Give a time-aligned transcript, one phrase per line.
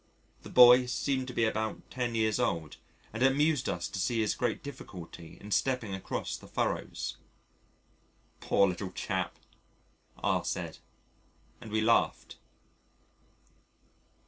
[0.41, 2.77] The boy seemed to be about 10 years old,
[3.13, 7.17] and it amused us to see his great difficulty in stepping across the furrows.
[8.39, 9.37] "Poor little chap,"
[10.17, 10.79] R said,
[11.61, 12.37] and we laughed.